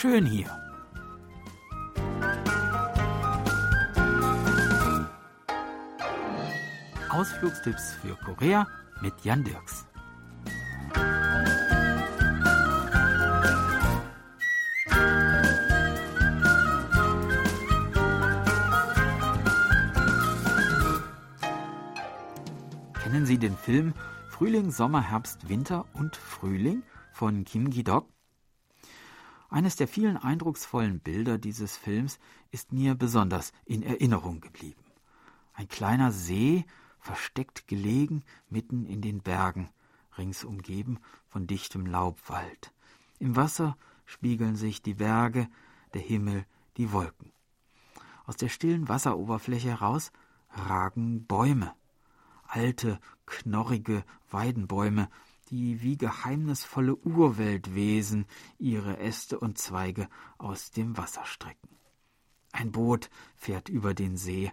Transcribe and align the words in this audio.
Schön 0.00 0.26
hier. 0.26 0.46
Ausflugstipps 7.10 7.94
für 7.94 8.14
Korea 8.24 8.64
mit 9.00 9.12
Jan 9.24 9.42
Dirks. 9.42 9.86
Kennen 23.02 23.26
Sie 23.26 23.38
den 23.38 23.56
Film 23.56 23.94
Frühling, 24.28 24.70
Sommer, 24.70 25.02
Herbst, 25.02 25.48
Winter 25.48 25.86
und 25.92 26.14
Frühling 26.14 26.84
von 27.10 27.44
Kim 27.44 27.70
Gi-dok? 27.70 28.06
Eines 29.48 29.76
der 29.76 29.88
vielen 29.88 30.18
eindrucksvollen 30.18 31.00
Bilder 31.00 31.38
dieses 31.38 31.76
Films 31.76 32.18
ist 32.50 32.72
mir 32.72 32.94
besonders 32.94 33.52
in 33.64 33.82
Erinnerung 33.82 34.40
geblieben. 34.40 34.84
Ein 35.54 35.68
kleiner 35.68 36.12
See, 36.12 36.66
versteckt 37.00 37.66
gelegen 37.66 38.22
mitten 38.50 38.84
in 38.84 39.00
den 39.00 39.20
Bergen, 39.22 39.70
rings 40.18 40.44
umgeben 40.44 40.98
von 41.26 41.46
dichtem 41.46 41.86
Laubwald. 41.86 42.72
Im 43.18 43.36
Wasser 43.36 43.76
spiegeln 44.04 44.56
sich 44.56 44.82
die 44.82 44.94
Berge, 44.94 45.48
der 45.94 46.02
Himmel, 46.02 46.44
die 46.76 46.92
Wolken. 46.92 47.32
Aus 48.26 48.36
der 48.36 48.48
stillen 48.50 48.88
Wasseroberfläche 48.88 49.70
heraus 49.70 50.12
ragen 50.50 51.26
Bäume, 51.26 51.74
alte, 52.46 53.00
knorrige 53.24 54.04
Weidenbäume, 54.30 55.08
die 55.50 55.82
wie 55.82 55.96
geheimnisvolle 55.96 56.96
Urweltwesen 56.96 58.26
ihre 58.58 58.98
Äste 58.98 59.38
und 59.38 59.58
Zweige 59.58 60.08
aus 60.36 60.70
dem 60.70 60.96
Wasser 60.96 61.24
strecken. 61.24 61.68
Ein 62.52 62.72
Boot 62.72 63.10
fährt 63.36 63.68
über 63.68 63.94
den 63.94 64.16
See. 64.16 64.52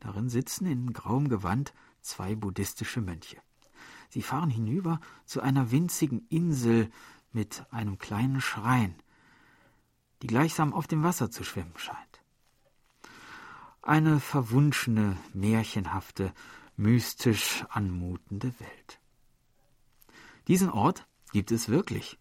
Darin 0.00 0.28
sitzen 0.28 0.66
in 0.66 0.92
grauem 0.92 1.28
Gewand 1.28 1.74
zwei 2.00 2.34
buddhistische 2.34 3.00
Mönche. 3.00 3.40
Sie 4.08 4.22
fahren 4.22 4.50
hinüber 4.50 5.00
zu 5.24 5.40
einer 5.40 5.70
winzigen 5.70 6.26
Insel 6.28 6.90
mit 7.32 7.64
einem 7.70 7.98
kleinen 7.98 8.40
Schrein, 8.40 8.94
die 10.22 10.26
gleichsam 10.26 10.72
auf 10.72 10.86
dem 10.86 11.02
Wasser 11.02 11.30
zu 11.30 11.44
schwimmen 11.44 11.76
scheint. 11.76 12.22
Eine 13.82 14.20
verwunschene, 14.20 15.16
märchenhafte, 15.32 16.32
mystisch 16.76 17.64
anmutende 17.68 18.58
Welt. 18.58 19.00
Diesen 20.48 20.70
Ort 20.70 21.06
gibt 21.32 21.50
es 21.50 21.68
wirklich. 21.68 22.18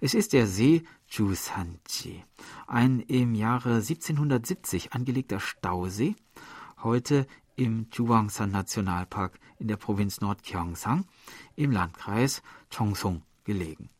Es 0.00 0.14
ist 0.14 0.32
der 0.32 0.46
See 0.46 0.84
Chusanji, 1.08 2.24
ein 2.66 3.00
im 3.00 3.34
Jahre 3.34 3.76
1770 3.76 4.92
angelegter 4.92 5.40
Stausee, 5.40 6.16
heute 6.82 7.26
im 7.56 7.90
Chuangsan 7.90 8.50
Nationalpark 8.50 9.38
in 9.58 9.68
der 9.68 9.76
Provinz 9.76 10.20
Nordgyeongsang 10.20 11.06
im 11.56 11.70
Landkreis 11.70 12.42
Chongsung 12.74 13.22
gelegen. 13.44 13.90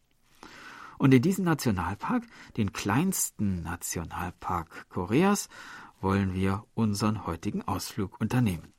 Und 0.98 1.12
in 1.12 1.22
diesem 1.22 1.44
Nationalpark, 1.44 2.24
den 2.56 2.72
kleinsten 2.72 3.62
Nationalpark 3.62 4.88
Koreas, 4.88 5.48
wollen 6.00 6.34
wir 6.34 6.64
unseren 6.74 7.26
heutigen 7.26 7.62
Ausflug 7.62 8.20
unternehmen. 8.20 8.72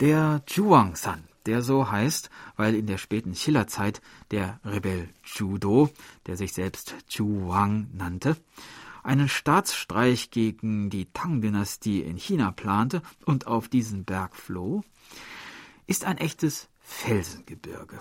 Der 0.00 0.42
Chuangsan, 0.46 1.29
der 1.46 1.62
so 1.62 1.90
heißt, 1.90 2.30
weil 2.56 2.74
in 2.74 2.86
der 2.86 2.98
späten 2.98 3.34
Schillerzeit 3.34 4.00
der 4.30 4.60
Rebell 4.64 5.08
Judo, 5.24 5.90
der 6.26 6.36
sich 6.36 6.52
selbst 6.52 6.94
Chuang 7.08 7.88
nannte, 7.92 8.36
einen 9.02 9.28
Staatsstreich 9.28 10.30
gegen 10.30 10.90
die 10.90 11.06
Tang-Dynastie 11.12 12.02
in 12.02 12.16
China 12.16 12.50
plante 12.52 13.02
und 13.24 13.46
auf 13.46 13.68
diesen 13.68 14.04
Berg 14.04 14.36
floh, 14.36 14.82
ist 15.86 16.04
ein 16.04 16.18
echtes 16.18 16.68
Felsengebirge. 16.80 18.00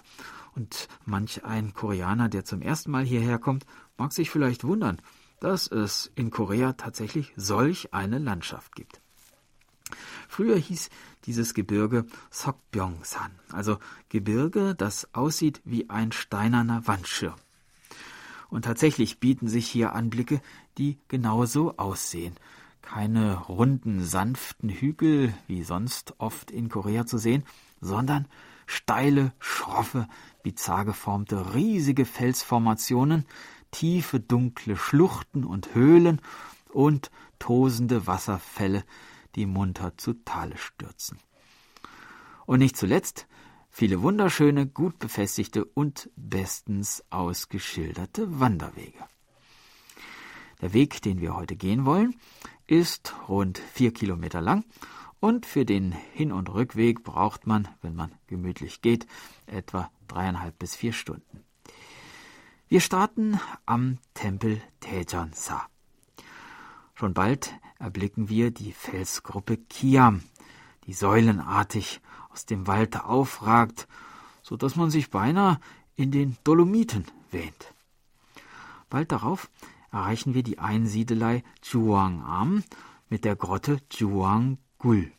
Und 0.56 0.88
manch 1.06 1.46
ein 1.46 1.74
Koreaner, 1.74 2.28
der 2.28 2.44
zum 2.44 2.62
ersten 2.62 2.92
Mal 2.92 3.06
hierher 3.06 3.40
kommt, 3.40 3.66
mag 3.98 4.14
sich 4.14 4.30
vielleicht 4.30 4.64
wundern, 4.64 5.02
dass 5.40 5.68
es 5.68 6.12
in 6.16 6.32
Korea 6.32 6.74
tatsächlich 6.74 7.34
solch 7.36 7.94
eine 7.94 8.18
Landschaft 8.18 8.76
gibt. 8.76 9.02
Früher 10.28 10.58
hieß 10.58 10.90
dieses 11.26 11.54
Gebirge 11.54 12.06
Sokbyongsan, 12.32 13.32
also 13.52 13.78
Gebirge, 14.10 14.76
das 14.76 15.14
aussieht 15.14 15.62
wie 15.66 15.90
ein 15.90 16.12
steinerner 16.12 16.88
Wandschirm. 16.88 17.36
Und 18.50 18.66
tatsächlich 18.66 19.20
bieten 19.20 19.48
sich 19.48 19.68
hier 19.68 19.94
Anblicke, 19.94 20.42
die 20.78 20.98
genauso 21.08 21.78
aussehen. 21.78 22.36
Keine 22.82 23.38
runden, 23.38 24.04
sanften 24.04 24.70
Hügel, 24.70 25.34
wie 25.48 25.64
sonst 25.64 26.16
oft 26.18 26.50
in 26.50 26.70
Korea 26.70 27.06
zu 27.06 27.18
sehen, 27.18 27.44
sondern 27.82 28.28
steile, 28.66 29.34
schroffe, 29.40 30.08
bizarr 30.42 30.86
geformte, 30.86 31.54
riesige 31.54 32.06
Felsformationen, 32.06 33.26
tiefe, 33.72 34.20
dunkle 34.20 34.78
Schluchten 34.78 35.44
und 35.44 35.76
Höhlen 35.76 36.22
und 36.70 37.12
tosende 37.38 38.08
Wasserfälle, 38.08 38.84
die 39.36 39.46
munter 39.46 39.98
zu 39.98 40.14
Tale 40.14 40.58
stürzen. 40.58 41.20
Und 42.46 42.60
nicht 42.60 42.78
zuletzt 42.78 43.28
viele 43.70 44.02
wunderschöne, 44.02 44.68
gut 44.68 45.00
befestigte 45.00 45.66
und 45.66 46.10
bestens 46.16 47.04
ausgeschilderte 47.10 48.40
Wanderwege. 48.40 49.06
Der 50.62 50.74
Weg, 50.74 51.02
den 51.02 51.22
wir 51.22 51.36
heute 51.36 51.56
gehen 51.56 51.86
wollen, 51.86 52.16
ist 52.68 53.14
rund 53.28 53.58
vier 53.58 53.94
Kilometer 53.94 54.42
lang 54.42 54.66
und 55.20 55.46
für 55.46 55.66
den 55.66 55.92
Hin- 55.92 56.32
und 56.32 56.50
Rückweg 56.50 57.04
braucht 57.04 57.48
man, 57.48 57.68
wenn 57.82 57.96
man 57.96 58.14
gemütlich 58.28 58.82
geht, 58.82 59.08
etwa 59.46 59.92
dreieinhalb 60.08 60.58
bis 60.60 60.76
vier 60.76 60.94
Stunden. 60.94 61.44
Wir 62.68 62.82
starten 62.82 63.40
am 63.66 63.98
Tempel 64.14 64.62
Tejansa. 64.80 65.68
Schon 67.00 67.14
bald 67.14 67.54
erblicken 67.78 68.28
wir 68.28 68.52
die 68.52 68.74
Felsgruppe 68.74 69.56
Kiam, 69.56 70.22
die 70.86 70.92
säulenartig 70.92 72.02
aus 72.30 72.46
dem 72.46 72.68
Wald 72.68 73.00
aufragt, 73.00 73.88
so 74.42 74.58
dass 74.58 74.76
man 74.76 74.90
sich 74.90 75.10
beinahe 75.10 75.62
in 75.96 76.12
den 76.12 76.36
Dolomiten 76.44 77.06
wähnt. 77.32 77.74
Bald 78.90 79.14
darauf 79.14 79.50
erreichen 79.94 80.34
wir 80.34 80.44
die 80.44 80.60
Einsiedelei 80.60 81.46
Chuangam 81.62 82.66
mit 83.08 83.24
der 83.24 83.38
Grotte 83.38 83.80
Chuanggul. 83.88 85.10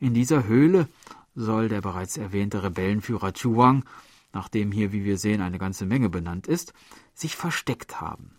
In 0.00 0.14
dieser 0.14 0.44
Höhle 0.44 0.88
soll 1.34 1.68
der 1.68 1.82
bereits 1.82 2.16
erwähnte 2.16 2.62
Rebellenführer 2.62 3.34
Chuang, 3.34 3.84
nachdem 4.32 4.72
hier, 4.72 4.92
wie 4.92 5.04
wir 5.04 5.18
sehen, 5.18 5.42
eine 5.42 5.58
ganze 5.58 5.84
Menge 5.84 6.08
benannt 6.08 6.46
ist, 6.46 6.72
sich 7.12 7.36
versteckt 7.36 8.00
haben 8.00 8.38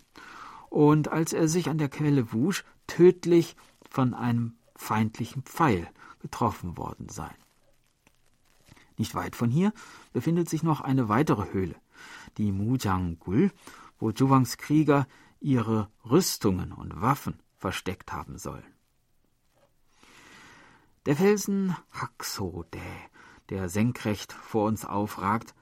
und 0.70 1.08
als 1.08 1.32
er 1.32 1.48
sich 1.48 1.68
an 1.68 1.78
der 1.78 1.88
Quelle 1.88 2.32
wusch, 2.32 2.64
tödlich 2.86 3.56
von 3.88 4.14
einem 4.14 4.56
feindlichen 4.76 5.42
Pfeil 5.42 5.88
getroffen 6.20 6.76
worden 6.76 7.08
sein. 7.08 7.34
Nicht 8.98 9.14
weit 9.14 9.36
von 9.36 9.50
hier 9.50 9.72
befindet 10.12 10.48
sich 10.48 10.62
noch 10.62 10.80
eine 10.80 11.08
weitere 11.08 11.52
Höhle, 11.52 11.76
die 12.38 12.52
Mujanggul, 12.52 13.52
wo 13.98 14.12
Zhuwangs 14.12 14.56
Krieger 14.56 15.06
ihre 15.40 15.90
Rüstungen 16.04 16.72
und 16.72 17.00
Waffen 17.00 17.40
versteckt 17.56 18.12
haben 18.12 18.38
sollen. 18.38 18.64
Der 21.06 21.16
Felsen 21.16 21.76
Haksode, 21.92 22.80
der 23.48 23.68
senkrecht 23.68 24.32
vor 24.32 24.66
uns 24.66 24.84
aufragt, 24.84 25.54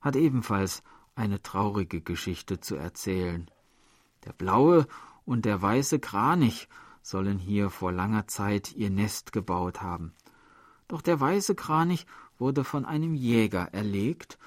hat 0.00 0.16
ebenfalls 0.16 0.82
eine 1.14 1.42
traurige 1.42 2.00
Geschichte 2.00 2.60
zu 2.60 2.76
erzählen. 2.76 3.50
Der 4.24 4.32
blaue 4.32 4.86
und 5.24 5.44
der 5.44 5.60
weiße 5.60 5.98
Kranich 5.98 6.68
sollen 7.02 7.38
hier 7.38 7.70
vor 7.70 7.92
langer 7.92 8.26
Zeit 8.26 8.72
ihr 8.72 8.90
Nest 8.90 9.32
gebaut 9.32 9.82
haben. 9.82 10.12
Doch 10.88 11.02
der 11.02 11.20
weiße 11.20 11.54
Kranich 11.54 12.06
wurde 12.38 12.64
von 12.64 12.84
einem 12.84 13.14
Jäger 13.14 13.72
erlegt, 13.72 14.38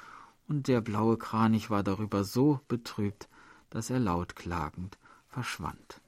und 0.47 0.67
der 0.67 0.81
blaue 0.81 1.17
Kranich 1.17 1.69
war 1.69 1.83
darüber 1.83 2.23
so 2.23 2.59
betrübt, 2.67 3.29
dass 3.69 3.89
er 3.89 3.99
laut 3.99 4.35
klagend 4.35 4.97
verschwand. 5.27 6.01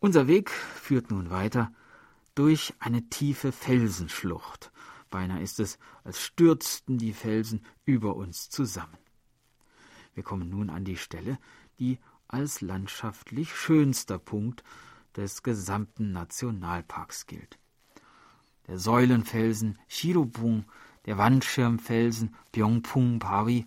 Unser 0.00 0.26
Weg 0.26 0.50
führt 0.50 1.10
nun 1.10 1.30
weiter 1.30 1.72
durch 2.34 2.74
eine 2.80 3.08
tiefe 3.08 3.52
Felsenschlucht. 3.52 4.70
Beinahe 5.08 5.40
ist 5.40 5.60
es, 5.60 5.78
als 6.04 6.20
stürzten 6.20 6.98
die 6.98 7.12
Felsen 7.12 7.64
über 7.84 8.16
uns 8.16 8.50
zusammen. 8.50 8.98
Wir 10.16 10.22
kommen 10.22 10.48
nun 10.48 10.70
an 10.70 10.84
die 10.84 10.96
Stelle, 10.96 11.38
die 11.78 11.98
als 12.26 12.62
landschaftlich 12.62 13.54
schönster 13.54 14.18
Punkt 14.18 14.64
des 15.14 15.42
gesamten 15.42 16.10
Nationalparks 16.12 17.26
gilt. 17.26 17.58
Der 18.66 18.78
Säulenfelsen 18.78 19.78
Shirobung, 19.88 20.64
der 21.04 21.18
Wandschirmfelsen 21.18 22.34
Byongpung 22.50 23.18
Pawi, 23.18 23.66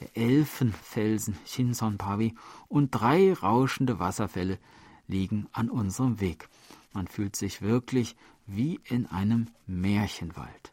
der 0.00 0.16
Elfenfelsen 0.16 1.38
Shinson-Pavi 1.46 2.34
und 2.66 2.90
drei 2.90 3.32
rauschende 3.32 4.00
Wasserfälle 4.00 4.58
liegen 5.06 5.46
an 5.52 5.70
unserem 5.70 6.20
Weg. 6.20 6.48
Man 6.92 7.06
fühlt 7.06 7.36
sich 7.36 7.62
wirklich 7.62 8.16
wie 8.46 8.80
in 8.84 9.06
einem 9.06 9.46
Märchenwald. 9.68 10.72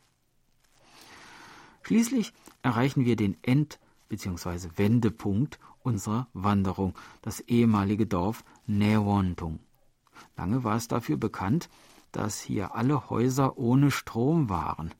Schließlich 1.83 2.33
erreichen 2.63 3.05
wir 3.05 3.15
den 3.15 3.37
End- 3.43 3.77
bzw. 4.09 4.69
Wendepunkt 4.75 5.59
unserer 5.81 6.27
Wanderung, 6.33 6.95
das 7.21 7.39
ehemalige 7.41 8.05
Dorf 8.05 8.43
Newontung. 8.65 9.59
Lange 10.37 10.63
war 10.63 10.75
es 10.75 10.87
dafür 10.87 11.17
bekannt, 11.17 11.69
dass 12.11 12.41
hier 12.41 12.75
alle 12.75 13.09
Häuser 13.09 13.57
ohne 13.57 13.91
Strom 13.91 14.49
waren. 14.49 14.93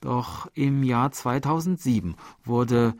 Doch 0.00 0.48
im 0.54 0.82
Jahr 0.82 1.12
2007 1.12 2.16
wurde, 2.44 2.94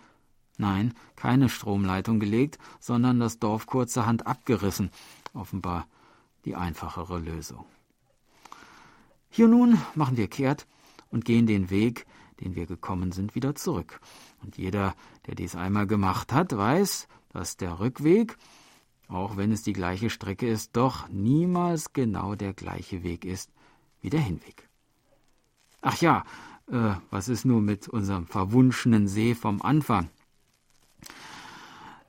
nein, 0.56 0.94
keine 1.16 1.48
Stromleitung 1.48 2.20
gelegt, 2.20 2.58
sondern 2.78 3.18
das 3.18 3.40
Dorf 3.40 3.66
kurzerhand 3.66 4.26
abgerissen. 4.26 4.90
Offenbar 5.34 5.86
die 6.44 6.54
einfachere 6.54 7.18
Lösung. 7.18 7.64
Hier 9.28 9.48
nun 9.48 9.78
machen 9.94 10.16
wir 10.16 10.28
kehrt 10.28 10.66
und 11.10 11.24
gehen 11.24 11.46
den 11.46 11.70
Weg, 11.70 12.06
den 12.42 12.54
wir 12.54 12.66
gekommen 12.66 13.12
sind, 13.12 13.34
wieder 13.34 13.54
zurück. 13.54 14.00
Und 14.42 14.56
jeder, 14.56 14.94
der 15.26 15.34
dies 15.34 15.54
einmal 15.54 15.86
gemacht 15.86 16.32
hat, 16.32 16.56
weiß, 16.56 17.08
dass 17.30 17.56
der 17.56 17.80
Rückweg, 17.80 18.36
auch 19.08 19.36
wenn 19.36 19.52
es 19.52 19.62
die 19.62 19.72
gleiche 19.72 20.10
Strecke 20.10 20.48
ist, 20.48 20.76
doch 20.76 21.08
niemals 21.08 21.92
genau 21.92 22.34
der 22.34 22.52
gleiche 22.52 23.02
Weg 23.02 23.24
ist 23.24 23.50
wie 24.00 24.10
der 24.10 24.20
Hinweg. 24.20 24.68
Ach 25.80 26.00
ja, 26.00 26.24
äh, 26.70 26.94
was 27.10 27.28
ist 27.28 27.44
nun 27.44 27.64
mit 27.64 27.88
unserem 27.88 28.26
verwunschenen 28.26 29.08
See 29.08 29.34
vom 29.34 29.62
Anfang? 29.62 30.08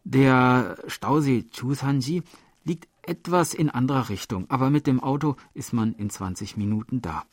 Der 0.03 0.77
Stausee 0.88 1.45
Chusanji 1.50 2.24
liegt 2.63 2.88
etwas 3.01 3.53
in 3.53 3.69
anderer 3.69 4.09
Richtung, 4.09 4.50
aber 4.50 4.69
mit 4.69 4.88
dem 4.88 5.00
Auto 5.01 5.36
ist 5.53 5.74
man 5.74 5.94
in 5.94 6.09
20 6.09 6.57
Minuten 6.57 7.01
da. 7.01 7.24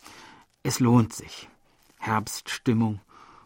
Es 0.62 0.80
lohnt 0.80 1.12
sich. 1.12 1.48
Herbststimmung, 2.00 3.00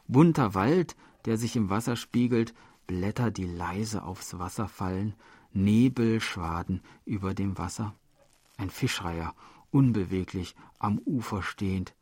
bunter 0.08 0.54
Wald, 0.54 0.96
der 1.26 1.36
sich 1.36 1.56
im 1.56 1.70
Wasser 1.70 1.96
spiegelt, 1.96 2.54
Blätter, 2.86 3.30
die 3.30 3.46
leise 3.46 4.02
aufs 4.02 4.38
Wasser 4.38 4.68
fallen, 4.68 5.14
Nebelschwaden 5.52 6.80
über 7.04 7.34
dem 7.34 7.58
Wasser. 7.58 7.94
Ein 8.56 8.70
Fischreiher, 8.70 9.34
unbeweglich, 9.70 10.54
am 10.78 10.98
Ufer 10.98 11.42
stehend. 11.42 11.94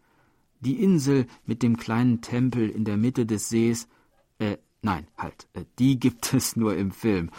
Die 0.60 0.82
Insel 0.82 1.26
mit 1.44 1.62
dem 1.62 1.76
kleinen 1.76 2.20
Tempel 2.20 2.68
in 2.68 2.84
der 2.84 2.96
Mitte 2.96 3.26
des 3.26 3.48
Sees, 3.48 3.88
äh, 4.38 4.58
nein, 4.82 5.08
halt, 5.16 5.48
äh, 5.54 5.64
die 5.78 5.98
gibt 5.98 6.32
es 6.34 6.56
nur 6.56 6.76
im 6.76 6.92
Film 6.92 7.30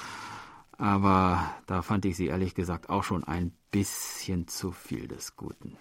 aber 0.77 1.49
da 1.65 1.81
fand 1.81 2.05
ich 2.05 2.17
sie 2.17 2.27
ehrlich 2.27 2.55
gesagt 2.55 2.89
auch 2.89 3.03
schon 3.03 3.23
ein 3.23 3.53
bisschen 3.71 4.47
zu 4.47 4.71
viel 4.71 5.07
des 5.07 5.35
Guten. 5.35 5.77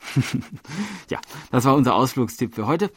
ja, 1.10 1.20
das 1.50 1.64
war 1.64 1.74
unser 1.74 1.94
Ausflugstipp 1.94 2.54
für 2.54 2.66
heute. 2.66 2.90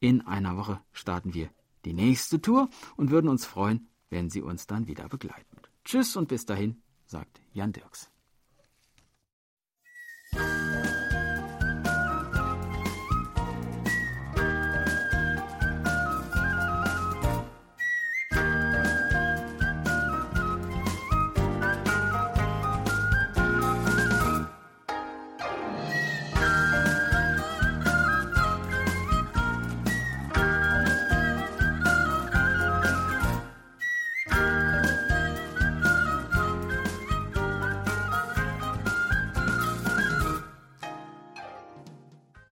In 0.00 0.26
einer 0.26 0.56
Woche 0.56 0.80
starten 0.92 1.34
wir 1.34 1.50
die 1.84 1.92
nächste 1.92 2.40
Tour 2.40 2.68
und 2.96 3.10
würden 3.10 3.28
uns 3.28 3.46
freuen, 3.46 3.88
wenn 4.08 4.30
Sie 4.30 4.42
uns 4.42 4.66
dann 4.66 4.86
wieder 4.86 5.08
begleiten. 5.08 5.56
Tschüss 5.84 6.16
und 6.16 6.28
bis 6.28 6.46
dahin, 6.46 6.82
sagt 7.06 7.40
Jan 7.52 7.72
Dirks. 7.72 8.10